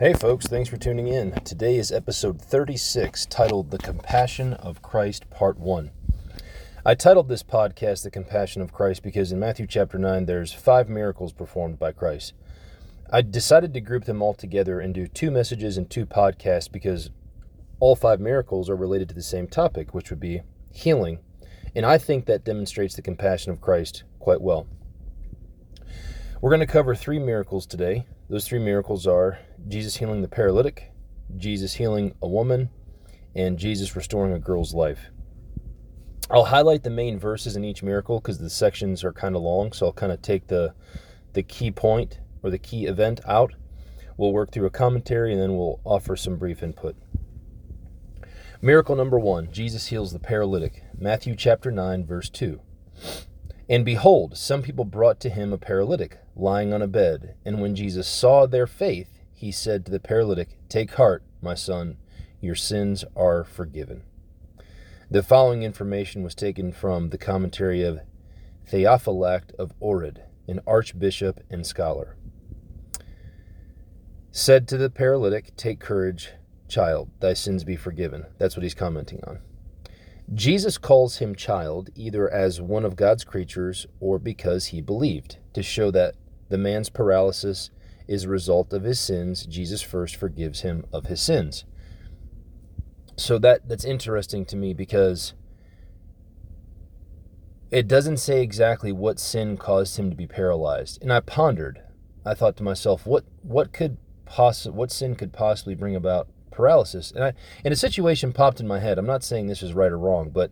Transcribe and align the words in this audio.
Hey, 0.00 0.12
folks, 0.12 0.46
thanks 0.46 0.68
for 0.68 0.76
tuning 0.76 1.08
in. 1.08 1.32
Today 1.44 1.74
is 1.74 1.90
episode 1.90 2.40
36, 2.40 3.26
titled 3.26 3.72
The 3.72 3.78
Compassion 3.78 4.52
of 4.52 4.80
Christ, 4.80 5.28
Part 5.28 5.58
1. 5.58 5.90
I 6.86 6.94
titled 6.94 7.28
this 7.28 7.42
podcast 7.42 8.04
The 8.04 8.10
Compassion 8.12 8.62
of 8.62 8.72
Christ 8.72 9.02
because 9.02 9.32
in 9.32 9.40
Matthew 9.40 9.66
chapter 9.66 9.98
9, 9.98 10.26
there's 10.26 10.52
five 10.52 10.88
miracles 10.88 11.32
performed 11.32 11.80
by 11.80 11.90
Christ. 11.90 12.32
I 13.10 13.22
decided 13.22 13.74
to 13.74 13.80
group 13.80 14.04
them 14.04 14.22
all 14.22 14.34
together 14.34 14.78
and 14.78 14.94
do 14.94 15.08
two 15.08 15.32
messages 15.32 15.76
and 15.76 15.90
two 15.90 16.06
podcasts 16.06 16.70
because 16.70 17.10
all 17.80 17.96
five 17.96 18.20
miracles 18.20 18.70
are 18.70 18.76
related 18.76 19.08
to 19.08 19.16
the 19.16 19.20
same 19.20 19.48
topic, 19.48 19.94
which 19.94 20.10
would 20.10 20.20
be 20.20 20.42
healing. 20.72 21.18
And 21.74 21.84
I 21.84 21.98
think 21.98 22.26
that 22.26 22.44
demonstrates 22.44 22.94
the 22.94 23.02
compassion 23.02 23.50
of 23.50 23.60
Christ 23.60 24.04
quite 24.20 24.42
well. 24.42 24.68
We're 26.40 26.50
going 26.50 26.60
to 26.60 26.66
cover 26.66 26.94
three 26.94 27.18
miracles 27.18 27.66
today. 27.66 28.06
Those 28.30 28.46
three 28.46 28.60
miracles 28.60 29.08
are 29.08 29.40
Jesus 29.66 29.96
healing 29.96 30.22
the 30.22 30.28
paralytic, 30.28 30.92
Jesus 31.36 31.74
healing 31.74 32.14
a 32.22 32.28
woman, 32.28 32.70
and 33.34 33.58
Jesus 33.58 33.96
restoring 33.96 34.32
a 34.32 34.38
girl's 34.38 34.72
life. 34.72 35.10
I'll 36.30 36.44
highlight 36.44 36.84
the 36.84 36.90
main 36.90 37.18
verses 37.18 37.56
in 37.56 37.64
each 37.64 37.82
miracle 37.82 38.20
because 38.20 38.38
the 38.38 38.50
sections 38.50 39.02
are 39.02 39.12
kind 39.12 39.34
of 39.34 39.42
long, 39.42 39.72
so 39.72 39.86
I'll 39.86 39.92
kind 39.92 40.12
of 40.12 40.22
take 40.22 40.46
the 40.46 40.74
the 41.32 41.42
key 41.42 41.72
point 41.72 42.20
or 42.44 42.50
the 42.50 42.58
key 42.58 42.86
event 42.86 43.20
out. 43.26 43.54
We'll 44.16 44.32
work 44.32 44.52
through 44.52 44.66
a 44.66 44.70
commentary 44.70 45.32
and 45.32 45.42
then 45.42 45.56
we'll 45.56 45.80
offer 45.82 46.14
some 46.14 46.36
brief 46.36 46.62
input. 46.62 46.94
Miracle 48.62 48.94
number 48.94 49.18
1, 49.18 49.50
Jesus 49.50 49.88
heals 49.88 50.12
the 50.12 50.20
paralytic. 50.20 50.84
Matthew 50.96 51.34
chapter 51.34 51.72
9 51.72 52.06
verse 52.06 52.30
2. 52.30 52.60
And 53.68 53.84
behold, 53.84 54.36
some 54.36 54.62
people 54.62 54.86
brought 54.86 55.20
to 55.20 55.28
him 55.30 55.52
a 55.52 55.58
paralytic, 55.58 56.18
lying 56.38 56.72
on 56.72 56.80
a 56.80 56.86
bed. 56.86 57.34
And 57.44 57.60
when 57.60 57.74
Jesus 57.74 58.08
saw 58.08 58.46
their 58.46 58.66
faith, 58.66 59.20
he 59.34 59.52
said 59.52 59.84
to 59.84 59.92
the 59.92 60.00
paralytic, 60.00 60.58
Take 60.68 60.94
heart, 60.94 61.22
my 61.42 61.54
son, 61.54 61.96
your 62.40 62.54
sins 62.54 63.04
are 63.16 63.44
forgiven. 63.44 64.02
The 65.10 65.22
following 65.22 65.62
information 65.62 66.22
was 66.22 66.34
taken 66.34 66.72
from 66.72 67.10
the 67.10 67.18
commentary 67.18 67.82
of 67.82 68.00
Theophylact 68.70 69.54
of 69.58 69.72
Ohrid, 69.80 70.18
an 70.46 70.60
archbishop 70.66 71.40
and 71.50 71.66
scholar. 71.66 72.16
Said 74.30 74.68
to 74.68 74.76
the 74.76 74.90
paralytic, 74.90 75.56
Take 75.56 75.80
courage, 75.80 76.30
child, 76.68 77.10
thy 77.20 77.32
sins 77.32 77.64
be 77.64 77.76
forgiven. 77.76 78.26
That's 78.38 78.56
what 78.56 78.62
he's 78.62 78.74
commenting 78.74 79.20
on. 79.26 79.40
Jesus 80.34 80.76
calls 80.76 81.18
him 81.18 81.34
child 81.34 81.88
either 81.94 82.30
as 82.30 82.60
one 82.60 82.84
of 82.84 82.96
God's 82.96 83.24
creatures 83.24 83.86
or 83.98 84.18
because 84.18 84.66
he 84.66 84.82
believed, 84.82 85.38
to 85.54 85.62
show 85.62 85.90
that 85.92 86.14
the 86.48 86.58
man's 86.58 86.88
paralysis 86.88 87.70
is 88.06 88.24
a 88.24 88.28
result 88.28 88.72
of 88.72 88.84
his 88.84 88.98
sins. 88.98 89.46
Jesus 89.46 89.82
first 89.82 90.16
forgives 90.16 90.60
him 90.60 90.84
of 90.92 91.06
his 91.06 91.20
sins. 91.20 91.64
So 93.16 93.38
that 93.38 93.68
that's 93.68 93.84
interesting 93.84 94.44
to 94.46 94.56
me 94.56 94.72
because 94.72 95.34
it 97.70 97.86
doesn't 97.86 98.16
say 98.18 98.42
exactly 98.42 98.92
what 98.92 99.18
sin 99.18 99.56
caused 99.56 99.98
him 99.98 100.08
to 100.10 100.16
be 100.16 100.26
paralyzed. 100.26 101.02
And 101.02 101.12
I 101.12 101.20
pondered. 101.20 101.82
I 102.24 102.34
thought 102.34 102.56
to 102.58 102.62
myself, 102.62 103.06
what 103.06 103.24
what 103.42 103.72
could 103.72 103.98
poss- 104.24 104.66
what 104.66 104.90
sin 104.90 105.16
could 105.16 105.32
possibly 105.32 105.74
bring 105.74 105.96
about 105.96 106.28
paralysis. 106.58 107.12
And, 107.12 107.22
I, 107.22 107.32
and 107.64 107.72
a 107.72 107.76
situation 107.76 108.32
popped 108.32 108.58
in 108.58 108.66
my 108.66 108.80
head. 108.80 108.98
I'm 108.98 109.06
not 109.06 109.22
saying 109.22 109.46
this 109.46 109.62
is 109.62 109.74
right 109.74 109.92
or 109.92 109.98
wrong, 109.98 110.30
but 110.30 110.50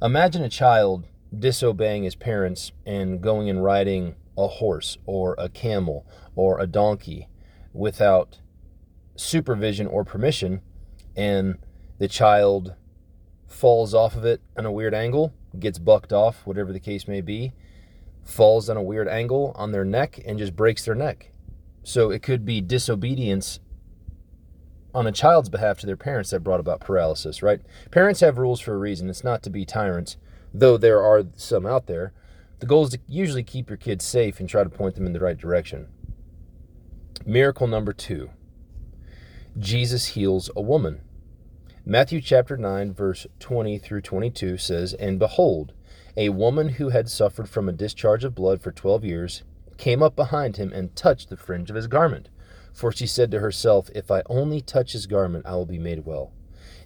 imagine 0.00 0.42
a 0.44 0.48
child 0.48 1.04
disobeying 1.36 2.04
his 2.04 2.14
parents 2.14 2.70
and 2.86 3.20
going 3.20 3.50
and 3.50 3.62
riding 3.62 4.14
a 4.38 4.48
horse 4.48 4.96
or 5.04 5.34
a 5.36 5.48
camel 5.48 6.06
or 6.34 6.58
a 6.60 6.66
donkey 6.66 7.28
without 7.72 8.38
supervision 9.16 9.86
or 9.86 10.04
permission, 10.04 10.62
and 11.16 11.58
the 11.98 12.08
child 12.08 12.74
falls 13.46 13.92
off 13.92 14.14
of 14.14 14.24
it 14.24 14.40
on 14.56 14.64
a 14.64 14.72
weird 14.72 14.94
angle, 14.94 15.34
gets 15.58 15.78
bucked 15.78 16.12
off, 16.12 16.46
whatever 16.46 16.72
the 16.72 16.80
case 16.80 17.08
may 17.08 17.20
be, 17.20 17.52
falls 18.24 18.70
on 18.70 18.76
a 18.76 18.82
weird 18.82 19.08
angle 19.08 19.52
on 19.56 19.72
their 19.72 19.84
neck, 19.84 20.20
and 20.24 20.38
just 20.38 20.54
breaks 20.54 20.84
their 20.84 20.94
neck. 20.94 21.32
So 21.82 22.10
it 22.10 22.22
could 22.22 22.44
be 22.44 22.60
disobedience 22.60 23.60
on 24.94 25.06
a 25.06 25.12
child's 25.12 25.48
behalf 25.48 25.78
to 25.78 25.86
their 25.86 25.96
parents 25.96 26.30
that 26.30 26.40
brought 26.40 26.60
about 26.60 26.80
paralysis, 26.80 27.42
right? 27.42 27.60
Parents 27.90 28.20
have 28.20 28.38
rules 28.38 28.60
for 28.60 28.74
a 28.74 28.78
reason. 28.78 29.08
It's 29.08 29.24
not 29.24 29.42
to 29.42 29.50
be 29.50 29.64
tyrants, 29.64 30.16
though 30.52 30.76
there 30.76 31.02
are 31.02 31.24
some 31.34 31.66
out 31.66 31.86
there. 31.86 32.12
The 32.58 32.66
goal 32.66 32.84
is 32.84 32.90
to 32.90 32.98
usually 33.06 33.42
keep 33.42 33.68
your 33.70 33.76
kids 33.76 34.04
safe 34.04 34.40
and 34.40 34.48
try 34.48 34.64
to 34.64 34.70
point 34.70 34.94
them 34.94 35.06
in 35.06 35.12
the 35.12 35.20
right 35.20 35.36
direction. 35.36 35.88
Miracle 37.24 37.66
number 37.66 37.92
two 37.92 38.30
Jesus 39.58 40.08
heals 40.08 40.50
a 40.54 40.60
woman. 40.60 41.00
Matthew 41.84 42.20
chapter 42.20 42.56
9, 42.56 42.92
verse 42.92 43.26
20 43.40 43.78
through 43.78 44.02
22 44.02 44.58
says, 44.58 44.92
And 44.94 45.18
behold, 45.18 45.72
a 46.16 46.28
woman 46.28 46.70
who 46.70 46.90
had 46.90 47.08
suffered 47.08 47.48
from 47.48 47.68
a 47.68 47.72
discharge 47.72 48.24
of 48.24 48.34
blood 48.34 48.60
for 48.60 48.72
12 48.72 49.04
years 49.04 49.42
came 49.78 50.02
up 50.02 50.14
behind 50.14 50.56
him 50.56 50.72
and 50.72 50.94
touched 50.94 51.30
the 51.30 51.36
fringe 51.36 51.70
of 51.70 51.76
his 51.76 51.86
garment 51.86 52.28
for 52.78 52.92
she 52.92 53.08
said 53.08 53.32
to 53.32 53.40
herself, 53.40 53.90
If 53.92 54.08
I 54.08 54.22
only 54.26 54.60
touch 54.60 54.92
his 54.92 55.06
garment, 55.06 55.46
I 55.46 55.56
will 55.56 55.66
be 55.66 55.80
made 55.80 56.06
well. 56.06 56.30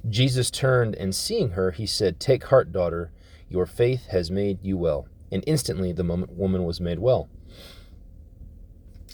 Jesus 0.09 0.51
turned, 0.51 0.95
and 0.95 1.15
seeing 1.15 1.51
her, 1.51 1.71
he 1.71 1.87
said, 1.87 2.19
Take 2.19 2.45
heart, 2.45 2.73
daughter, 2.73 3.13
your 3.51 3.67
faith 3.67 4.07
has 4.07 4.31
made 4.31 4.65
you 4.65 4.79
well. 4.79 5.07
And 5.33 5.43
instantly 5.47 5.93
the 5.93 6.05
moment 6.05 6.33
woman 6.33 6.65
was 6.65 6.81
made 6.81 7.01
well. 7.01 7.29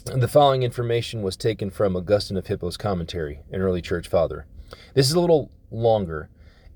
The 0.05 0.29
following 0.29 0.63
information 0.63 1.23
was 1.23 1.37
taken 1.37 1.71
from 1.71 1.97
Augustine 1.97 2.37
of 2.37 2.47
Hippo's 2.47 2.77
commentary, 2.77 3.41
an 3.51 3.61
early 3.61 3.81
church 3.81 4.09
father. 4.09 4.47
This 4.95 5.09
is 5.09 5.15
a 5.15 5.21
little 5.21 5.51
longer, 5.71 6.29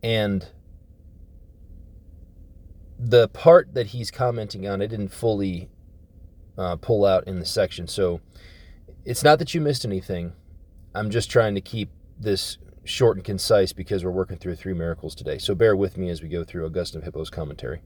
and 0.03 0.48
the 2.98 3.28
part 3.28 3.75
that 3.75 3.88
he's 3.88 4.10
commenting 4.10 4.66
on, 4.66 4.80
I 4.80 4.86
didn't 4.86 5.08
fully 5.08 5.69
uh, 6.56 6.76
pull 6.76 7.04
out 7.04 7.26
in 7.26 7.41
the 7.41 7.47
section. 7.47 7.88
So 7.88 8.20
it's 9.04 9.24
not 9.24 9.38
that 9.41 9.54
you 9.54 9.60
missed 9.60 9.84
anything. 9.84 10.32
I'm 10.94 11.10
just 11.10 11.30
trying 11.30 11.54
to 11.54 11.60
keep 11.60 11.91
this 12.19 12.59
short 12.84 13.16
and 13.16 13.24
concise 13.24 13.72
because 13.72 14.04
we're 14.04 14.10
working 14.10 14.36
through 14.36 14.56
three 14.56 14.74
miracles 14.74 15.14
today. 15.14 15.38
So 15.38 15.54
bear 15.54 15.74
with 15.74 15.97
me 15.97 16.10
as 16.10 16.22
we 16.22 16.28
go 16.28 16.44
through 16.44 16.66
Augustine 16.66 17.03
of 17.03 17.06
Hippo's 17.06 17.30
commentary. 17.30 17.82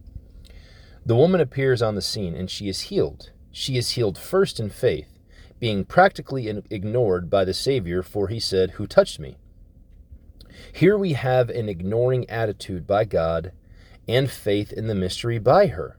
The 1.07 1.15
woman 1.15 1.41
appears 1.41 1.83
on 1.83 1.95
the 1.95 2.03
scene 2.03 2.35
and 2.35 2.51
she 2.51 2.69
is 2.69 2.81
healed. 2.81 3.31
She 3.53 3.77
is 3.77 3.91
healed 3.91 4.19
first 4.19 4.59
in 4.59 4.71
faith, 4.71 5.21
being 5.61 5.85
practically 5.85 6.49
ignored 6.69 7.31
by 7.31 7.45
the 7.45 7.55
Savior, 7.55 8.03
for 8.03 8.27
he 8.27 8.41
said, 8.41 8.73
Who 8.73 8.89
touched 8.89 9.21
me? 9.21 9.37
Here 10.73 10.99
we 10.99 11.13
have 11.13 11.49
an 11.49 11.69
ignoring 11.69 12.29
attitude 12.29 12.89
by 12.89 13.05
God 13.05 13.53
and 14.09 14.29
faith 14.29 14.73
in 14.73 14.89
the 14.89 14.97
mystery 14.97 15.39
by 15.39 15.69
her. 15.69 15.97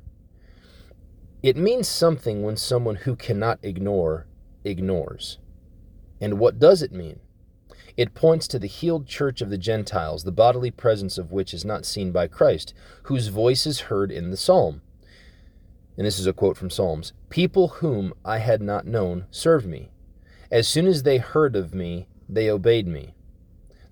It 1.42 1.56
means 1.56 1.88
something 1.88 2.44
when 2.44 2.58
someone 2.58 2.96
who 2.96 3.16
cannot 3.16 3.60
ignore 3.64 4.28
ignores. 4.66 5.38
And 6.20 6.38
what 6.38 6.60
does 6.60 6.82
it 6.82 6.92
mean? 6.92 7.22
It 7.96 8.14
points 8.14 8.46
to 8.50 8.60
the 8.60 8.68
healed 8.68 9.08
church 9.08 9.42
of 9.42 9.50
the 9.50 9.58
Gentiles, 9.58 10.26
the 10.26 10.34
bodily 10.34 10.70
presence 10.70 11.18
of 11.18 11.32
which 11.32 11.54
is 11.54 11.64
not 11.64 11.86
seen 11.86 12.12
by 12.12 12.28
Christ, 12.28 12.74
whose 13.04 13.30
voice 13.30 13.66
is 13.66 13.82
heard 13.82 14.12
in 14.12 14.32
the 14.32 14.38
psalm. 14.38 14.82
And 15.98 16.06
this 16.06 16.20
is 16.20 16.28
a 16.28 16.34
quote 16.34 16.58
from 16.58 16.70
Psalms 16.70 17.14
People 17.30 17.68
whom 17.68 18.14
I 18.24 18.38
had 18.38 18.62
not 18.62 18.86
known 18.86 19.26
served 19.32 19.66
me. 19.66 19.90
As 20.52 20.68
soon 20.68 20.88
as 20.88 21.04
they 21.04 21.18
heard 21.18 21.56
of 21.56 21.74
me, 21.74 22.08
they 22.30 22.50
obeyed 22.50 22.88
me. 22.88 23.14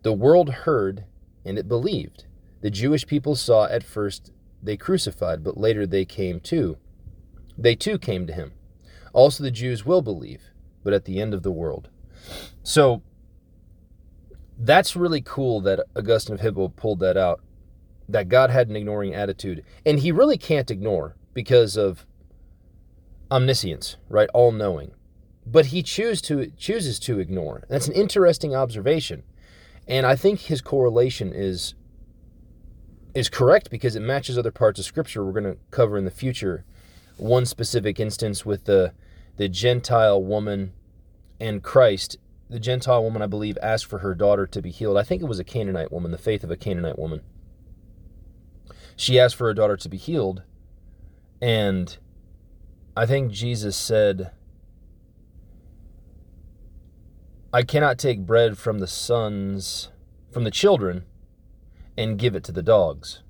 The 0.03 0.13
world 0.13 0.49
heard, 0.49 1.05
and 1.43 1.57
it 1.57 1.67
believed. 1.67 2.25
The 2.61 2.69
Jewish 2.69 3.05
people 3.07 3.35
saw 3.35 3.65
at 3.65 3.83
first 3.83 4.31
they 4.61 4.77
crucified, 4.77 5.43
but 5.43 5.57
later 5.57 5.85
they 5.85 6.05
came 6.05 6.39
too. 6.39 6.77
They 7.57 7.75
too 7.75 7.97
came 7.97 8.27
to 8.27 8.33
him. 8.33 8.53
Also 9.13 9.43
the 9.43 9.51
Jews 9.51 9.85
will 9.85 10.01
believe 10.01 10.51
but 10.85 10.93
at 10.93 11.03
the 11.03 11.19
end 11.19 11.33
of 11.33 11.43
the 11.43 11.51
world. 11.51 11.89
So 12.63 13.01
that's 14.57 14.95
really 14.95 15.21
cool 15.21 15.59
that 15.61 15.83
Augustine 15.97 16.35
of 16.35 16.41
Hippo 16.41 16.69
pulled 16.69 16.99
that 16.99 17.17
out. 17.17 17.41
That 18.07 18.29
God 18.29 18.51
had 18.51 18.69
an 18.69 18.75
ignoring 18.75 19.15
attitude. 19.15 19.65
And 19.83 19.99
he 19.99 20.11
really 20.11 20.37
can't 20.37 20.69
ignore 20.69 21.15
because 21.35 21.77
of 21.77 22.07
omniscience, 23.29 23.97
right? 24.09 24.29
All 24.33 24.51
knowing. 24.51 24.91
But 25.45 25.67
he 25.67 25.83
choose 25.83 26.19
to, 26.23 26.47
chooses 26.57 26.97
to 27.01 27.19
ignore. 27.19 27.65
That's 27.69 27.87
an 27.87 27.93
interesting 27.93 28.55
observation. 28.55 29.21
And 29.87 30.07
I 30.07 30.15
think 30.15 30.39
his 30.39 30.61
correlation 30.61 31.31
is 31.31 31.75
is 33.13 33.29
correct 33.29 33.69
because 33.69 33.95
it 33.95 34.01
matches 34.01 34.37
other 34.37 34.51
parts 34.51 34.77
of 34.77 34.83
scripture 34.83 35.23
we're 35.23 35.39
going 35.39 35.55
to 35.55 35.57
cover 35.71 35.97
in 35.97 36.03
the 36.03 36.11
future. 36.11 36.65
One 37.15 37.45
specific 37.45 37.97
instance 37.99 38.45
with 38.45 38.65
the 38.65 38.93
the 39.37 39.47
Gentile 39.47 40.21
woman 40.21 40.73
and 41.39 41.61
Christ, 41.61 42.17
the 42.49 42.59
Gentile 42.59 43.03
woman, 43.03 43.21
I 43.21 43.27
believe, 43.27 43.57
asked 43.61 43.85
for 43.85 43.99
her 43.99 44.15
daughter 44.15 44.47
to 44.47 44.61
be 44.61 44.71
healed. 44.71 44.97
I 44.97 45.03
think 45.03 45.21
it 45.21 45.27
was 45.27 45.39
a 45.39 45.43
Canaanite 45.43 45.91
woman, 45.91 46.11
the 46.11 46.17
faith 46.17 46.43
of 46.43 46.51
a 46.51 46.57
Canaanite 46.57 46.97
woman. 46.97 47.21
She 48.95 49.19
asked 49.19 49.35
for 49.35 49.47
her 49.47 49.53
daughter 49.53 49.77
to 49.77 49.89
be 49.89 49.97
healed, 49.97 50.43
and 51.45 51.99
I 52.97 53.05
think 53.05 53.31
Jesus 53.31 53.77
said, 53.77 54.31
I 57.53 57.61
cannot 57.61 57.99
take 57.99 58.25
bread 58.25 58.57
from 58.57 58.79
the 58.79 58.87
sons, 58.87 59.89
from 60.31 60.43
the 60.43 60.49
children, 60.49 61.05
and 61.95 62.17
give 62.17 62.35
it 62.35 62.43
to 62.45 62.51
the 62.51 62.63
dogs. 62.63 63.21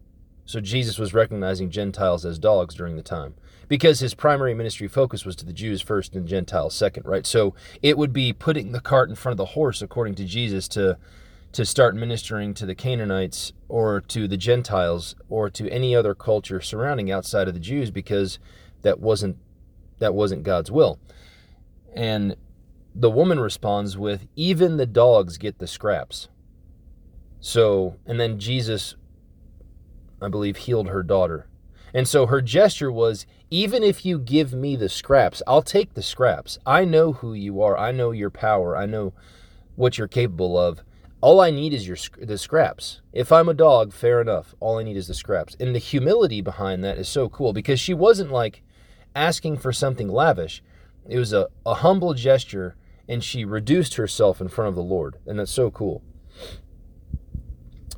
So 0.45 0.61
Jesus 0.61 0.97
was 0.97 1.13
recognizing 1.13 1.69
Gentiles 1.69 2.25
as 2.25 2.39
dogs 2.39 2.75
during 2.75 2.95
the 2.95 3.03
time 3.03 3.35
because 3.67 3.99
his 3.99 4.13
primary 4.13 4.53
ministry 4.53 4.87
focus 4.87 5.25
was 5.25 5.35
to 5.35 5.45
the 5.45 5.51
Jews 5.51 5.81
first 5.81 6.15
and 6.15 6.25
Gentiles 6.25 6.73
second, 6.73 7.05
right? 7.05 7.25
So 7.25 7.53
it 7.81 7.97
would 7.97 8.13
be 8.13 8.31
putting 8.31 8.71
the 8.71 8.79
cart 8.79 9.09
in 9.09 9.15
front 9.15 9.33
of 9.33 9.37
the 9.37 9.55
horse, 9.55 9.81
according 9.81 10.15
to 10.15 10.23
Jesus, 10.23 10.69
to 10.69 10.97
to 11.55 11.63
start 11.63 11.95
ministering 11.95 12.53
to 12.53 12.65
the 12.65 12.75
Canaanites 12.75 13.53
or 13.69 14.01
to 14.01 14.27
the 14.27 14.35
Gentiles 14.35 15.15
or 15.29 15.49
to 15.51 15.69
any 15.69 15.95
other 15.95 16.13
culture 16.13 16.59
surrounding 16.59 17.09
outside 17.09 17.47
of 17.47 17.53
the 17.53 17.61
Jews 17.61 17.91
because 17.91 18.39
that 18.81 18.99
wasn't 18.99 19.37
that 19.99 20.13
wasn't 20.13 20.43
God's 20.43 20.69
will. 20.69 20.99
And 21.95 22.35
the 22.93 23.09
woman 23.09 23.39
responds 23.39 23.97
with 23.97 24.27
even 24.35 24.75
the 24.75 24.85
dogs 24.85 25.37
get 25.37 25.59
the 25.59 25.65
scraps. 25.65 26.27
So, 27.39 27.95
and 28.05 28.19
then 28.19 28.37
Jesus 28.37 28.95
I 30.21 30.27
believe 30.27 30.57
healed 30.57 30.89
her 30.89 31.03
daughter. 31.03 31.47
And 31.93 32.05
so 32.05 32.25
her 32.25 32.41
gesture 32.41 32.91
was 32.91 33.25
even 33.49 33.81
if 33.81 34.05
you 34.05 34.19
give 34.19 34.51
me 34.51 34.75
the 34.75 34.89
scraps, 34.89 35.41
I'll 35.47 35.61
take 35.61 35.93
the 35.93 36.03
scraps. 36.03 36.59
I 36.65 36.83
know 36.83 37.13
who 37.13 37.33
you 37.33 37.61
are. 37.61 37.77
I 37.77 37.93
know 37.93 38.11
your 38.11 38.29
power. 38.29 38.75
I 38.75 38.85
know 38.85 39.13
what 39.77 39.97
you're 39.97 40.09
capable 40.09 40.59
of. 40.59 40.83
All 41.21 41.41
I 41.41 41.49
need 41.49 41.73
is 41.73 41.87
your 41.87 41.97
the 42.19 42.37
scraps. 42.37 43.01
If 43.13 43.31
I'm 43.31 43.49
a 43.49 43.53
dog, 43.53 43.93
fair 43.93 44.21
enough. 44.21 44.53
All 44.59 44.77
I 44.77 44.83
need 44.83 44.97
is 44.97 45.07
the 45.07 45.13
scraps. 45.13 45.55
And 45.59 45.73
the 45.73 45.79
humility 45.79 46.41
behind 46.41 46.83
that 46.83 46.97
is 46.97 47.09
so 47.09 47.29
cool 47.29 47.53
because 47.53 47.79
she 47.79 47.93
wasn't 47.93 48.31
like 48.31 48.61
asking 49.15 49.57
for 49.57 49.71
something 49.71 50.09
lavish. 50.09 50.61
It 51.07 51.17
was 51.17 51.33
a, 51.33 51.47
a 51.65 51.75
humble 51.75 52.13
gesture 52.13 52.75
and 53.07 53.23
she 53.23 53.45
reduced 53.45 53.95
herself 53.95 54.41
in 54.41 54.49
front 54.49 54.69
of 54.69 54.75
the 54.75 54.83
Lord. 54.83 55.17
And 55.25 55.39
that's 55.39 55.51
so 55.51 55.71
cool. 55.71 56.03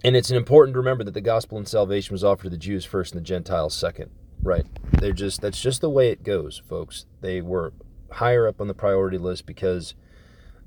And 0.04 0.16
it's 0.16 0.31
important 0.31 0.75
to 0.75 0.80
remember 0.80 1.04
that 1.04 1.14
the 1.14 1.22
gospel 1.22 1.58
and 1.58 1.68
salvation 1.68 2.14
was 2.14 2.24
offered 2.24 2.44
to 2.44 2.50
the 2.50 2.58
Jews 2.58 2.86
first 2.86 3.14
and 3.14 3.22
the 3.22 3.25
Gentiles 3.25 3.74
second. 3.74 4.12
Right. 4.44 4.66
They're 4.94 5.12
just 5.12 5.42
that's 5.42 5.62
just 5.62 5.81
the 5.81 5.90
way 5.90 6.12
it 6.12 6.24
goes, 6.24 6.62
folks. 6.69 7.06
They 7.22 7.42
were 7.42 7.74
higher 8.12 8.48
up 8.48 8.62
on 8.62 8.68
the 8.68 8.74
priority 8.74 9.18
list 9.18 9.46
because 9.46 9.96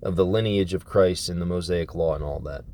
of 0.03 0.17
the 0.17 0.25
lineage 0.25 0.75
of 0.75 0.85
Christ 0.85 1.29
and 1.29 1.41
the 1.41 1.47
Mosaic 1.47 1.95
law 1.95 2.15
and 2.15 2.25
all 2.25 2.41
that. 2.41 2.65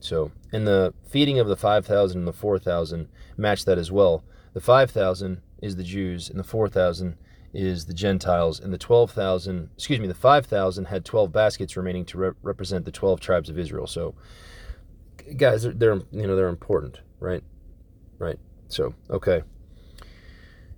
So, 0.00 0.32
and 0.52 0.66
the 0.66 0.94
feeding 1.08 1.38
of 1.38 1.46
the 1.46 1.56
5,000 1.56 2.18
and 2.18 2.26
the 2.26 2.32
4,000 2.32 3.08
match 3.36 3.64
that 3.64 3.78
as 3.78 3.92
well. 3.92 4.24
The 4.52 4.60
5,000 4.60 5.40
is 5.62 5.76
the 5.76 5.84
Jews, 5.84 6.28
and 6.28 6.38
the 6.38 6.44
4,000 6.44 7.16
is 7.54 7.86
the 7.86 7.94
Gentiles, 7.94 8.58
and 8.58 8.72
the 8.72 8.78
12,000, 8.78 9.70
excuse 9.74 10.00
me, 10.00 10.08
the 10.08 10.14
5,000 10.14 10.86
had 10.86 11.04
12 11.04 11.32
baskets 11.32 11.76
remaining 11.76 12.04
to 12.06 12.18
re- 12.18 12.30
represent 12.42 12.84
the 12.84 12.90
12 12.90 13.20
tribes 13.20 13.48
of 13.48 13.58
Israel. 13.58 13.86
So, 13.86 14.14
guys, 15.36 15.62
they're, 15.62 15.72
they're, 15.72 16.00
you 16.10 16.26
know, 16.26 16.34
they're 16.34 16.48
important, 16.48 17.00
right? 17.20 17.44
Right. 18.18 18.38
So, 18.68 18.94
okay. 19.10 19.42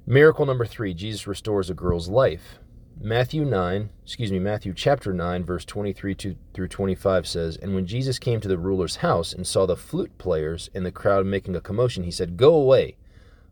Miracle 0.07 0.45
number 0.45 0.67
three 0.67 0.93
Jesus 0.93 1.27
restores 1.27 1.71
a 1.71 1.75
girl's 1.75 2.09
life. 2.09 2.59
Matthew 3.01 3.45
9, 3.45 3.91
excuse 4.05 4.31
me, 4.31 4.39
Matthew 4.39 4.73
chapter 4.73 5.13
9, 5.13 5.45
verse 5.45 5.65
23 5.65 6.15
to, 6.15 6.37
through 6.55 6.69
25 6.69 7.27
says, 7.27 7.57
And 7.57 7.75
when 7.75 7.87
Jesus 7.87 8.19
came 8.21 8.41
to 8.41 8.49
the 8.49 8.57
ruler's 8.57 8.97
house 8.97 9.33
and 9.33 9.47
saw 9.47 9.67
the 9.67 9.77
flute 9.77 10.17
players 10.17 10.71
and 10.75 10.87
the 10.87 10.93
crowd 10.93 11.27
making 11.27 11.57
a 11.57 11.61
commotion, 11.61 12.05
he 12.05 12.13
said, 12.13 12.37
Go 12.37 12.55
away, 12.55 12.97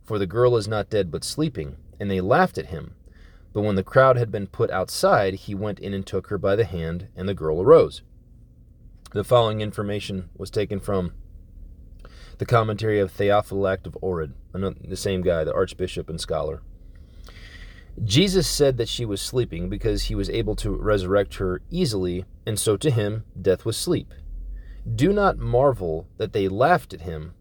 for 0.04 0.18
the 0.18 0.26
girl 0.26 0.56
is 0.56 0.68
not 0.68 0.90
dead 0.90 1.10
but 1.10 1.24
sleeping. 1.24 1.76
And 1.98 2.10
they 2.10 2.20
laughed 2.20 2.56
at 2.56 2.66
him. 2.66 2.94
But 3.52 3.62
when 3.62 3.74
the 3.74 3.82
crowd 3.82 4.16
had 4.16 4.30
been 4.30 4.46
put 4.46 4.70
outside, 4.70 5.34
he 5.34 5.54
went 5.54 5.80
in 5.80 5.92
and 5.92 6.06
took 6.06 6.28
her 6.28 6.38
by 6.38 6.56
the 6.56 6.64
hand, 6.64 7.08
and 7.16 7.28
the 7.28 7.34
girl 7.34 7.60
arose. 7.60 8.02
The 9.12 9.24
following 9.24 9.60
information 9.60 10.30
was 10.36 10.50
taken 10.50 10.80
from 10.80 11.12
the 12.38 12.46
commentary 12.46 12.98
of 12.98 13.12
Theophylact 13.12 13.86
of 13.86 13.98
Ohrid, 14.02 14.32
the 14.52 14.96
same 14.96 15.20
guy, 15.20 15.44
the 15.44 15.54
archbishop 15.54 16.08
and 16.08 16.20
scholar. 16.20 16.62
Jesus 18.02 18.48
said 18.48 18.78
that 18.78 18.88
she 18.88 19.04
was 19.04 19.20
sleeping 19.20 19.68
because 19.68 20.04
he 20.04 20.14
was 20.14 20.30
able 20.30 20.56
to 20.56 20.70
resurrect 20.70 21.34
her 21.34 21.60
easily, 21.70 22.24
and 22.46 22.58
so 22.58 22.76
to 22.76 22.90
him 22.90 23.24
death 23.40 23.64
was 23.64 23.76
sleep. 23.76 24.14
Do 24.94 25.12
not 25.12 25.38
marvel 25.38 26.08
that 26.16 26.32
they 26.32 26.48
laughed 26.48 26.94
at 26.94 27.02
him. 27.02 27.34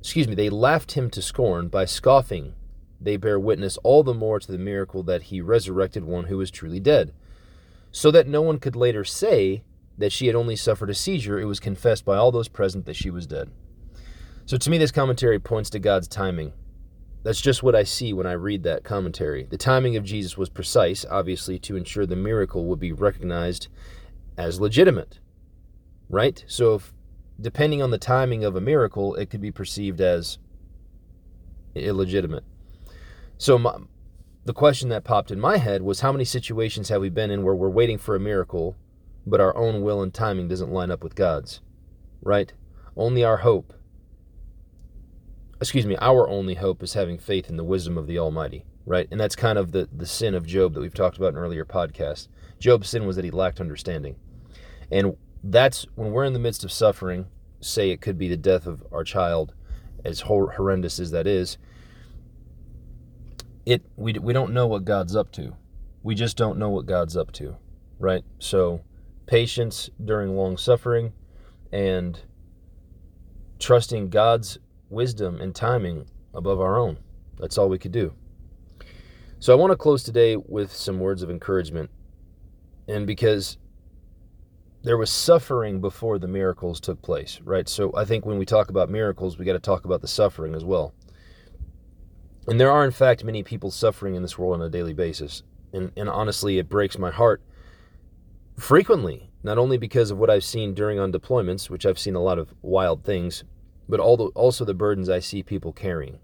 Excuse 0.00 0.26
me, 0.26 0.34
they 0.34 0.50
laughed 0.50 0.92
him 0.92 1.10
to 1.10 1.22
scorn 1.22 1.68
by 1.68 1.84
scoffing. 1.84 2.54
They 3.00 3.16
bear 3.16 3.38
witness 3.38 3.76
all 3.78 4.02
the 4.02 4.14
more 4.14 4.40
to 4.40 4.50
the 4.50 4.58
miracle 4.58 5.02
that 5.04 5.24
he 5.24 5.40
resurrected 5.40 6.04
one 6.04 6.24
who 6.24 6.38
was 6.38 6.50
truly 6.50 6.80
dead. 6.80 7.12
So 7.92 8.10
that 8.10 8.26
no 8.26 8.40
one 8.40 8.58
could 8.58 8.76
later 8.76 9.04
say 9.04 9.62
that 9.98 10.12
she 10.12 10.26
had 10.26 10.36
only 10.36 10.56
suffered 10.56 10.90
a 10.90 10.94
seizure, 10.94 11.38
it 11.38 11.44
was 11.44 11.60
confessed 11.60 12.04
by 12.04 12.16
all 12.16 12.32
those 12.32 12.48
present 12.48 12.86
that 12.86 12.96
she 12.96 13.10
was 13.10 13.26
dead. 13.26 13.50
So 14.46 14.56
to 14.56 14.70
me, 14.70 14.78
this 14.78 14.90
commentary 14.90 15.38
points 15.38 15.70
to 15.70 15.78
God's 15.78 16.08
timing 16.08 16.52
that's 17.22 17.40
just 17.40 17.62
what 17.62 17.74
I 17.74 17.82
see 17.82 18.12
when 18.12 18.26
I 18.26 18.32
read 18.32 18.62
that 18.62 18.84
commentary. 18.84 19.44
The 19.44 19.58
timing 19.58 19.96
of 19.96 20.04
Jesus 20.04 20.38
was 20.38 20.48
precise, 20.48 21.04
obviously, 21.08 21.58
to 21.60 21.76
ensure 21.76 22.06
the 22.06 22.16
miracle 22.16 22.64
would 22.66 22.80
be 22.80 22.92
recognized 22.92 23.68
as 24.38 24.60
legitimate. 24.60 25.18
Right? 26.08 26.42
So, 26.48 26.76
if, 26.76 26.92
depending 27.40 27.82
on 27.82 27.90
the 27.90 27.98
timing 27.98 28.44
of 28.44 28.56
a 28.56 28.60
miracle, 28.60 29.14
it 29.14 29.28
could 29.28 29.40
be 29.40 29.52
perceived 29.52 30.00
as 30.00 30.38
illegitimate. 31.74 32.44
So, 33.36 33.58
my, 33.58 33.76
the 34.44 34.54
question 34.54 34.88
that 34.88 35.04
popped 35.04 35.30
in 35.30 35.38
my 35.38 35.58
head 35.58 35.82
was 35.82 36.00
how 36.00 36.12
many 36.12 36.24
situations 36.24 36.88
have 36.88 37.02
we 37.02 37.10
been 37.10 37.30
in 37.30 37.42
where 37.42 37.54
we're 37.54 37.68
waiting 37.68 37.98
for 37.98 38.16
a 38.16 38.20
miracle, 38.20 38.76
but 39.26 39.40
our 39.40 39.54
own 39.56 39.82
will 39.82 40.02
and 40.02 40.12
timing 40.12 40.48
doesn't 40.48 40.72
line 40.72 40.90
up 40.90 41.04
with 41.04 41.14
God's? 41.14 41.60
Right? 42.22 42.52
Only 42.96 43.22
our 43.22 43.38
hope 43.38 43.74
excuse 45.60 45.86
me, 45.86 45.96
our 46.00 46.28
only 46.28 46.54
hope 46.54 46.82
is 46.82 46.94
having 46.94 47.18
faith 47.18 47.50
in 47.50 47.56
the 47.56 47.64
wisdom 47.64 47.98
of 47.98 48.06
the 48.06 48.18
Almighty, 48.18 48.64
right? 48.86 49.06
And 49.10 49.20
that's 49.20 49.36
kind 49.36 49.58
of 49.58 49.72
the, 49.72 49.88
the 49.94 50.06
sin 50.06 50.34
of 50.34 50.46
Job 50.46 50.74
that 50.74 50.80
we've 50.80 50.94
talked 50.94 51.18
about 51.18 51.34
in 51.34 51.38
earlier 51.38 51.64
podcasts. 51.64 52.28
Job's 52.58 52.88
sin 52.88 53.06
was 53.06 53.16
that 53.16 53.24
he 53.24 53.30
lacked 53.30 53.60
understanding. 53.60 54.16
And 54.90 55.16
that's 55.44 55.86
when 55.94 56.12
we're 56.12 56.24
in 56.24 56.32
the 56.32 56.38
midst 56.38 56.64
of 56.64 56.72
suffering, 56.72 57.26
say 57.60 57.90
it 57.90 58.00
could 58.00 58.18
be 58.18 58.28
the 58.28 58.36
death 58.36 58.66
of 58.66 58.82
our 58.90 59.04
child, 59.04 59.54
as 60.04 60.20
horrendous 60.20 60.98
as 60.98 61.10
that 61.10 61.26
is, 61.26 61.58
it 63.66 63.82
we, 63.96 64.14
we 64.14 64.32
don't 64.32 64.52
know 64.52 64.66
what 64.66 64.84
God's 64.84 65.14
up 65.14 65.30
to. 65.32 65.54
We 66.02 66.14
just 66.14 66.36
don't 66.36 66.58
know 66.58 66.70
what 66.70 66.86
God's 66.86 67.16
up 67.16 67.30
to, 67.32 67.56
right? 67.98 68.24
So, 68.38 68.80
patience 69.26 69.90
during 70.02 70.34
long 70.34 70.56
suffering 70.56 71.12
and 71.70 72.18
trusting 73.58 74.08
God's 74.08 74.58
wisdom 74.90 75.40
and 75.40 75.54
timing 75.54 76.06
above 76.34 76.60
our 76.60 76.78
own. 76.78 76.98
That's 77.38 77.56
all 77.56 77.68
we 77.68 77.78
could 77.78 77.92
do. 77.92 78.12
So 79.38 79.52
I 79.52 79.56
want 79.56 79.70
to 79.70 79.76
close 79.76 80.02
today 80.02 80.36
with 80.36 80.74
some 80.74 81.00
words 81.00 81.22
of 81.22 81.30
encouragement. 81.30 81.90
And 82.86 83.06
because 83.06 83.56
there 84.82 84.98
was 84.98 85.10
suffering 85.10 85.80
before 85.80 86.18
the 86.18 86.28
miracles 86.28 86.80
took 86.80 87.00
place, 87.00 87.40
right? 87.44 87.68
So 87.68 87.92
I 87.96 88.04
think 88.04 88.26
when 88.26 88.38
we 88.38 88.44
talk 88.44 88.68
about 88.68 88.90
miracles, 88.90 89.38
we 89.38 89.44
got 89.44 89.52
to 89.54 89.58
talk 89.58 89.84
about 89.84 90.00
the 90.00 90.08
suffering 90.08 90.54
as 90.54 90.64
well. 90.64 90.92
And 92.46 92.58
there 92.58 92.70
are, 92.70 92.84
in 92.84 92.90
fact, 92.90 93.24
many 93.24 93.42
people 93.42 93.70
suffering 93.70 94.14
in 94.14 94.22
this 94.22 94.38
world 94.38 94.54
on 94.54 94.62
a 94.62 94.70
daily 94.70 94.94
basis. 94.94 95.42
And, 95.72 95.92
and 95.96 96.08
honestly, 96.08 96.58
it 96.58 96.68
breaks 96.68 96.98
my 96.98 97.10
heart 97.10 97.42
frequently, 98.58 99.30
not 99.42 99.58
only 99.58 99.78
because 99.78 100.10
of 100.10 100.18
what 100.18 100.30
I've 100.30 100.44
seen 100.44 100.74
during 100.74 100.98
on 100.98 101.12
deployments, 101.12 101.70
which 101.70 101.86
I've 101.86 101.98
seen 101.98 102.14
a 102.14 102.22
lot 102.22 102.38
of 102.38 102.52
wild 102.62 103.04
things, 103.04 103.44
but 103.90 104.00
also 104.00 104.64
the 104.64 104.74
burdens 104.74 105.08
I 105.08 105.18
see 105.18 105.42
people 105.42 105.72
carrying. 105.72 106.18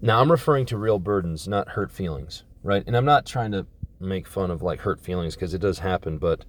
Now, 0.00 0.20
I'm 0.20 0.30
referring 0.30 0.66
to 0.66 0.78
real 0.78 0.98
burdens, 0.98 1.46
not 1.46 1.70
hurt 1.70 1.92
feelings, 1.92 2.44
right? 2.62 2.82
And 2.86 2.96
I'm 2.96 3.04
not 3.04 3.26
trying 3.26 3.52
to 3.52 3.66
make 4.00 4.26
fun 4.26 4.50
of 4.50 4.62
like 4.62 4.80
hurt 4.80 5.00
feelings 5.00 5.34
because 5.34 5.52
it 5.52 5.60
does 5.60 5.80
happen, 5.80 6.18
but 6.18 6.44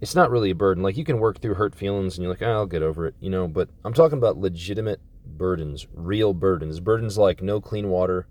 it's 0.00 0.14
not 0.14 0.30
really 0.30 0.50
a 0.50 0.54
burden. 0.54 0.82
Like 0.82 0.96
you 0.96 1.04
can 1.04 1.18
work 1.18 1.40
through 1.40 1.54
hurt 1.54 1.74
feelings 1.74 2.16
and 2.16 2.22
you're 2.22 2.32
like, 2.32 2.42
oh, 2.42 2.52
I'll 2.52 2.66
get 2.66 2.82
over 2.82 3.06
it, 3.06 3.14
you 3.20 3.30
know, 3.30 3.48
but 3.48 3.68
I'm 3.84 3.94
talking 3.94 4.18
about 4.18 4.38
legitimate 4.38 5.00
burdens, 5.26 5.86
real 5.92 6.32
burdens. 6.34 6.78
Burdens 6.80 7.18
like 7.18 7.42
no 7.42 7.60
clean 7.60 7.88
water, 7.88 8.26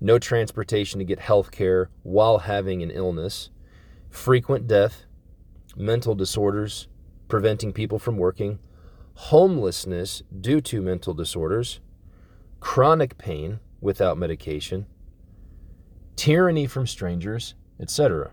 no 0.00 0.18
transportation 0.18 0.98
to 0.98 1.04
get 1.04 1.18
health 1.18 1.50
care 1.50 1.90
while 2.02 2.38
having 2.38 2.82
an 2.82 2.90
illness, 2.90 3.50
frequent 4.10 4.68
death, 4.68 5.06
mental 5.76 6.14
disorders, 6.14 6.86
preventing 7.26 7.72
people 7.72 7.98
from 7.98 8.16
working, 8.16 8.58
homelessness 9.18 10.22
due 10.40 10.60
to 10.60 10.80
mental 10.80 11.12
disorders, 11.12 11.80
chronic 12.60 13.18
pain 13.18 13.58
without 13.80 14.16
medication, 14.16 14.86
tyranny 16.14 16.66
from 16.66 16.86
strangers, 16.86 17.56
etc. 17.80 18.30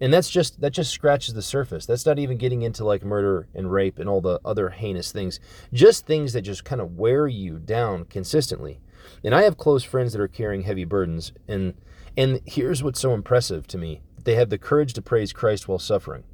And 0.00 0.12
that's 0.12 0.30
just 0.30 0.62
that 0.62 0.72
just 0.72 0.92
scratches 0.92 1.34
the 1.34 1.42
surface. 1.42 1.84
That's 1.84 2.06
not 2.06 2.18
even 2.18 2.38
getting 2.38 2.62
into 2.62 2.84
like 2.84 3.04
murder 3.04 3.48
and 3.54 3.70
rape 3.70 3.98
and 3.98 4.08
all 4.08 4.22
the 4.22 4.40
other 4.46 4.70
heinous 4.70 5.12
things. 5.12 5.40
Just 5.74 6.06
things 6.06 6.32
that 6.32 6.42
just 6.42 6.64
kind 6.64 6.80
of 6.80 6.96
wear 6.96 7.28
you 7.28 7.58
down 7.58 8.06
consistently. 8.06 8.80
And 9.22 9.34
I 9.34 9.42
have 9.42 9.58
close 9.58 9.84
friends 9.84 10.12
that 10.12 10.22
are 10.22 10.28
carrying 10.28 10.62
heavy 10.62 10.84
burdens 10.84 11.32
and 11.46 11.74
and 12.16 12.40
here's 12.46 12.82
what's 12.82 13.00
so 13.00 13.12
impressive 13.12 13.66
to 13.68 13.78
me. 13.78 14.00
They 14.24 14.36
have 14.36 14.48
the 14.48 14.58
courage 14.58 14.94
to 14.94 15.02
praise 15.02 15.34
Christ 15.34 15.68
while 15.68 15.78
suffering. 15.78 16.24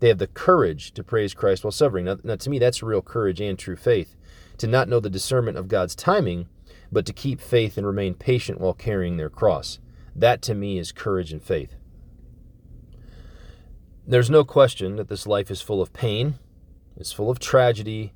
They 0.00 0.08
have 0.08 0.18
the 0.18 0.26
courage 0.26 0.92
to 0.92 1.04
praise 1.04 1.34
Christ 1.34 1.62
while 1.62 1.70
suffering. 1.70 2.06
Now, 2.06 2.16
now, 2.24 2.36
to 2.36 2.50
me, 2.50 2.58
that's 2.58 2.82
real 2.82 3.02
courage 3.02 3.40
and 3.40 3.58
true 3.58 3.76
faith. 3.76 4.16
To 4.58 4.66
not 4.66 4.88
know 4.88 5.00
the 5.00 5.10
discernment 5.10 5.56
of 5.56 5.68
God's 5.68 5.94
timing, 5.94 6.48
but 6.90 7.06
to 7.06 7.12
keep 7.12 7.40
faith 7.40 7.78
and 7.78 7.86
remain 7.86 8.14
patient 8.14 8.60
while 8.60 8.74
carrying 8.74 9.16
their 9.16 9.30
cross. 9.30 9.78
That 10.16 10.42
to 10.42 10.54
me 10.54 10.78
is 10.78 10.92
courage 10.92 11.32
and 11.32 11.42
faith. 11.42 11.74
There's 14.06 14.30
no 14.30 14.42
question 14.42 14.96
that 14.96 15.08
this 15.08 15.26
life 15.26 15.50
is 15.50 15.62
full 15.62 15.80
of 15.80 15.92
pain, 15.92 16.34
it's 16.96 17.12
full 17.12 17.30
of 17.30 17.38
tragedy 17.38 18.12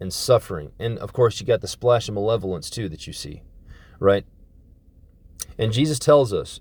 and 0.00 0.12
suffering. 0.12 0.72
And 0.78 0.98
of 0.98 1.12
course, 1.12 1.40
you 1.40 1.46
got 1.46 1.60
the 1.60 1.68
splash 1.68 2.08
of 2.08 2.14
malevolence 2.14 2.68
too 2.68 2.88
that 2.88 3.06
you 3.06 3.12
see, 3.12 3.42
right? 4.00 4.24
And 5.58 5.72
Jesus 5.72 5.98
tells 5.98 6.32
us 6.32 6.60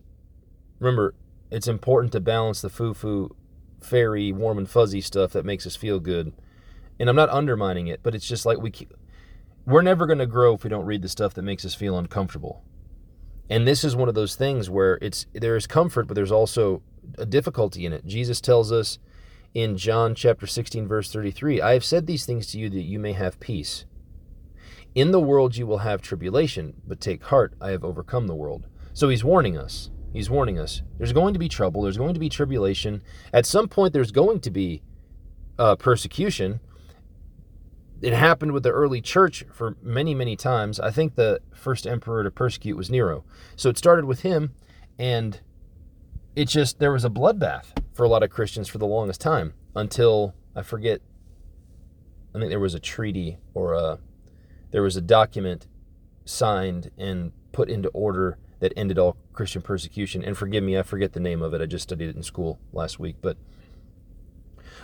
remember, 0.79 1.15
it's 1.49 1.67
important 1.67 2.11
to 2.13 2.19
balance 2.19 2.61
the 2.61 2.69
foo 2.69 2.93
foo, 2.93 3.35
fairy, 3.81 4.31
warm 4.31 4.57
and 4.57 4.69
fuzzy 4.69 5.01
stuff 5.01 5.31
that 5.33 5.45
makes 5.45 5.65
us 5.65 5.75
feel 5.75 5.99
good. 5.99 6.33
And 6.99 7.09
I'm 7.09 7.15
not 7.15 7.29
undermining 7.29 7.87
it, 7.87 8.01
but 8.03 8.15
it's 8.15 8.27
just 8.27 8.45
like 8.45 8.59
we 8.59 8.71
keep, 8.71 8.93
we're 9.65 9.81
never 9.81 10.05
going 10.05 10.19
to 10.19 10.25
grow 10.25 10.55
if 10.55 10.63
we 10.63 10.69
don't 10.69 10.85
read 10.85 11.01
the 11.01 11.09
stuff 11.09 11.33
that 11.33 11.41
makes 11.41 11.65
us 11.65 11.75
feel 11.75 11.97
uncomfortable. 11.97 12.63
And 13.49 13.67
this 13.67 13.83
is 13.83 13.95
one 13.95 14.09
of 14.09 14.15
those 14.15 14.35
things 14.35 14.69
where 14.69 14.97
it's 15.01 15.27
there 15.33 15.55
is 15.55 15.67
comfort, 15.67 16.07
but 16.07 16.15
there's 16.15 16.31
also 16.31 16.81
a 17.17 17.25
difficulty 17.25 17.85
in 17.85 17.93
it. 17.93 18.05
Jesus 18.05 18.41
tells 18.41 18.71
us 18.71 18.97
in 19.53 19.77
John 19.77 20.15
chapter 20.15 20.47
16 20.47 20.87
verse 20.87 21.11
33, 21.11 21.61
I 21.61 21.73
have 21.73 21.85
said 21.85 22.07
these 22.07 22.25
things 22.25 22.47
to 22.47 22.59
you 22.59 22.69
that 22.69 22.81
you 22.81 22.99
may 22.99 23.13
have 23.13 23.39
peace. 23.39 23.85
In 24.95 25.11
the 25.11 25.19
world 25.19 25.57
you 25.57 25.67
will 25.67 25.79
have 25.79 26.01
tribulation, 26.01 26.81
but 26.87 26.99
take 26.99 27.23
heart, 27.25 27.53
I 27.61 27.71
have 27.71 27.83
overcome 27.83 28.27
the 28.27 28.35
world. 28.35 28.67
So 28.93 29.09
he's 29.09 29.23
warning 29.23 29.57
us. 29.57 29.91
He's 30.15 30.29
warning 30.29 30.57
us. 30.57 30.81
There's 30.97 31.11
going 31.11 31.33
to 31.33 31.39
be 31.39 31.49
trouble. 31.49 31.81
There's 31.81 31.97
going 31.97 32.13
to 32.13 32.19
be 32.21 32.29
tribulation. 32.29 33.01
At 33.33 33.45
some 33.45 33.67
point, 33.67 33.91
there's 33.91 34.13
going 34.13 34.39
to 34.39 34.49
be 34.49 34.81
uh, 35.59 35.75
persecution. 35.75 36.61
It 38.01 38.13
happened 38.13 38.53
with 38.53 38.63
the 38.63 38.71
early 38.71 39.01
church 39.01 39.43
for 39.51 39.75
many, 39.81 40.15
many 40.15 40.37
times. 40.37 40.79
I 40.79 40.89
think 40.89 41.15
the 41.15 41.41
first 41.53 41.85
emperor 41.85 42.23
to 42.23 42.31
persecute 42.31 42.77
was 42.77 42.89
Nero. 42.89 43.25
So 43.57 43.69
it 43.69 43.77
started 43.77 44.05
with 44.05 44.21
him, 44.21 44.53
and 44.97 45.41
it 46.33 46.47
just, 46.47 46.79
there 46.79 46.93
was 46.93 47.03
a 47.03 47.09
bloodbath 47.09 47.77
for 47.93 48.05
a 48.05 48.09
lot 48.09 48.23
of 48.23 48.29
Christians 48.29 48.69
for 48.69 48.77
the 48.77 48.87
longest 48.87 49.19
time 49.19 49.53
until, 49.75 50.33
I 50.55 50.61
forget, 50.61 51.01
I 52.33 52.39
think 52.39 52.49
there 52.49 52.59
was 52.61 52.73
a 52.73 52.79
treaty 52.79 53.37
or 53.53 53.73
a, 53.73 53.99
there 54.71 54.81
was 54.81 54.95
a 54.95 55.01
document 55.01 55.67
signed 56.23 56.91
and 56.97 57.33
put 57.51 57.69
into 57.69 57.89
order 57.89 58.37
that 58.59 58.73
ended 58.75 58.97
all 58.97 59.17
Christian 59.33 59.61
persecution. 59.61 60.23
And 60.23 60.37
forgive 60.37 60.63
me, 60.63 60.77
I 60.77 60.83
forget 60.83 61.13
the 61.13 61.19
name 61.19 61.41
of 61.41 61.53
it. 61.53 61.61
I 61.61 61.65
just 61.65 61.83
studied 61.83 62.09
it 62.09 62.15
in 62.15 62.23
school 62.23 62.59
last 62.71 62.99
week. 62.99 63.17
But 63.21 63.37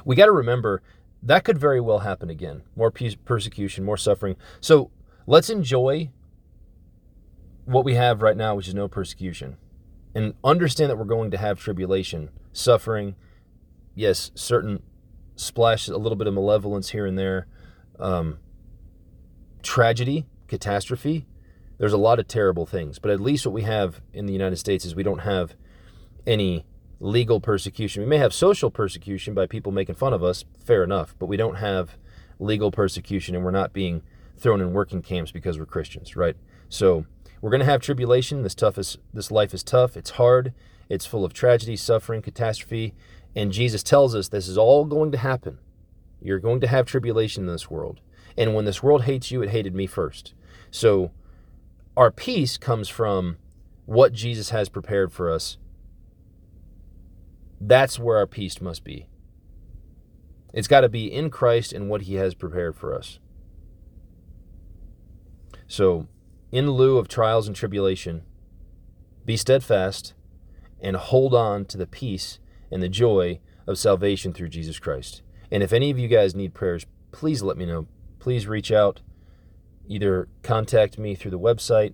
we 0.05 0.15
got 0.15 0.25
to 0.25 0.31
remember 0.31 0.81
that 1.23 1.43
could 1.43 1.57
very 1.57 1.79
well 1.79 1.99
happen 1.99 2.29
again. 2.29 2.63
More 2.75 2.91
persecution, 2.91 3.85
more 3.85 3.97
suffering. 3.97 4.35
So 4.59 4.91
let's 5.27 5.49
enjoy 5.49 6.09
what 7.65 7.85
we 7.85 7.93
have 7.93 8.21
right 8.21 8.35
now, 8.35 8.55
which 8.55 8.67
is 8.67 8.73
no 8.73 8.87
persecution, 8.87 9.57
and 10.15 10.33
understand 10.43 10.89
that 10.89 10.97
we're 10.97 11.05
going 11.05 11.31
to 11.31 11.37
have 11.37 11.59
tribulation, 11.59 12.29
suffering, 12.51 13.15
yes, 13.93 14.31
certain 14.33 14.81
splash, 15.35 15.87
a 15.87 15.97
little 15.97 16.15
bit 16.15 16.27
of 16.27 16.33
malevolence 16.33 16.89
here 16.89 17.05
and 17.05 17.17
there, 17.17 17.47
um, 17.99 18.39
tragedy, 19.61 20.25
catastrophe, 20.47 21.27
there's 21.81 21.93
a 21.93 21.97
lot 21.97 22.19
of 22.19 22.27
terrible 22.27 22.67
things, 22.67 22.99
but 22.99 23.09
at 23.09 23.19
least 23.19 23.43
what 23.43 23.53
we 23.53 23.63
have 23.63 24.01
in 24.13 24.27
the 24.27 24.33
United 24.33 24.57
States 24.57 24.85
is 24.85 24.93
we 24.93 25.01
don't 25.01 25.21
have 25.21 25.55
any 26.27 26.63
legal 26.99 27.39
persecution. 27.39 28.03
We 28.03 28.07
may 28.07 28.19
have 28.19 28.35
social 28.35 28.69
persecution 28.69 29.33
by 29.33 29.47
people 29.47 29.71
making 29.71 29.95
fun 29.95 30.13
of 30.13 30.23
us, 30.23 30.45
fair 30.63 30.83
enough, 30.83 31.15
but 31.17 31.25
we 31.25 31.37
don't 31.37 31.55
have 31.55 31.97
legal 32.37 32.69
persecution 32.69 33.33
and 33.33 33.43
we're 33.43 33.49
not 33.49 33.73
being 33.73 34.03
thrown 34.37 34.61
in 34.61 34.73
working 34.73 35.01
camps 35.01 35.31
because 35.31 35.57
we're 35.57 35.65
Christians, 35.65 36.15
right? 36.15 36.37
So, 36.69 37.07
we're 37.41 37.49
going 37.49 37.61
to 37.61 37.65
have 37.65 37.81
tribulation. 37.81 38.43
This 38.43 38.53
tough 38.53 38.77
is, 38.77 38.99
this 39.11 39.31
life 39.31 39.51
is 39.51 39.63
tough. 39.63 39.97
It's 39.97 40.11
hard. 40.11 40.53
It's 40.87 41.07
full 41.07 41.25
of 41.25 41.33
tragedy, 41.33 41.75
suffering, 41.75 42.21
catastrophe, 42.21 42.93
and 43.35 43.51
Jesus 43.51 43.81
tells 43.81 44.13
us 44.13 44.27
this 44.27 44.47
is 44.47 44.55
all 44.55 44.85
going 44.85 45.11
to 45.13 45.17
happen. 45.17 45.57
You're 46.21 46.37
going 46.37 46.59
to 46.59 46.67
have 46.67 46.85
tribulation 46.85 47.45
in 47.45 47.51
this 47.51 47.71
world. 47.71 48.01
And 48.37 48.53
when 48.53 48.65
this 48.65 48.83
world 48.83 49.05
hates 49.05 49.31
you, 49.31 49.41
it 49.41 49.49
hated 49.49 49.73
me 49.73 49.87
first. 49.87 50.35
So, 50.69 51.09
our 51.95 52.11
peace 52.11 52.57
comes 52.57 52.87
from 52.89 53.37
what 53.85 54.13
Jesus 54.13 54.51
has 54.51 54.69
prepared 54.69 55.11
for 55.11 55.29
us. 55.29 55.57
That's 57.59 57.99
where 57.99 58.17
our 58.17 58.27
peace 58.27 58.61
must 58.61 58.83
be. 58.83 59.07
It's 60.53 60.67
got 60.67 60.81
to 60.81 60.89
be 60.89 61.11
in 61.11 61.29
Christ 61.29 61.73
and 61.73 61.89
what 61.89 62.03
he 62.03 62.15
has 62.15 62.33
prepared 62.33 62.75
for 62.75 62.95
us. 62.95 63.19
So, 65.67 66.07
in 66.51 66.71
lieu 66.71 66.97
of 66.97 67.07
trials 67.07 67.47
and 67.47 67.55
tribulation, 67.55 68.23
be 69.25 69.37
steadfast 69.37 70.13
and 70.81 70.95
hold 70.95 71.33
on 71.33 71.65
to 71.65 71.77
the 71.77 71.87
peace 71.87 72.39
and 72.71 72.81
the 72.81 72.89
joy 72.89 73.39
of 73.67 73.77
salvation 73.77 74.33
through 74.33 74.49
Jesus 74.49 74.79
Christ. 74.79 75.21
And 75.51 75.61
if 75.61 75.71
any 75.71 75.89
of 75.89 75.99
you 75.99 76.07
guys 76.07 76.35
need 76.35 76.53
prayers, 76.53 76.85
please 77.11 77.41
let 77.41 77.57
me 77.57 77.65
know. 77.65 77.87
Please 78.19 78.47
reach 78.47 78.71
out 78.71 79.01
either 79.87 80.27
contact 80.43 80.97
me 80.97 81.15
through 81.15 81.31
the 81.31 81.39
website 81.39 81.93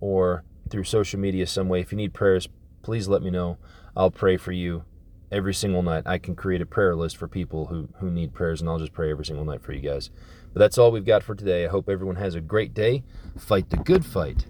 or 0.00 0.44
through 0.70 0.84
social 0.84 1.18
media 1.18 1.46
some 1.46 1.68
way. 1.68 1.80
If 1.80 1.92
you 1.92 1.96
need 1.96 2.14
prayers, 2.14 2.48
please 2.82 3.08
let 3.08 3.22
me 3.22 3.30
know. 3.30 3.58
I'll 3.96 4.10
pray 4.10 4.36
for 4.36 4.52
you 4.52 4.84
every 5.30 5.54
single 5.54 5.82
night. 5.82 6.04
I 6.06 6.18
can 6.18 6.34
create 6.34 6.60
a 6.60 6.66
prayer 6.66 6.94
list 6.94 7.16
for 7.16 7.28
people 7.28 7.66
who, 7.66 7.88
who 7.98 8.10
need 8.10 8.32
prayers, 8.32 8.60
and 8.60 8.70
I'll 8.70 8.78
just 8.78 8.92
pray 8.92 9.10
every 9.10 9.24
single 9.24 9.44
night 9.44 9.62
for 9.62 9.72
you 9.72 9.80
guys. 9.80 10.10
But 10.52 10.60
that's 10.60 10.78
all 10.78 10.90
we've 10.90 11.04
got 11.04 11.22
for 11.22 11.34
today. 11.34 11.64
I 11.64 11.68
hope 11.68 11.88
everyone 11.88 12.16
has 12.16 12.34
a 12.34 12.40
great 12.40 12.74
day. 12.74 13.04
Fight 13.36 13.70
the 13.70 13.76
good 13.76 14.04
fight. 14.04 14.46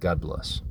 God 0.00 0.20
bless. 0.20 0.62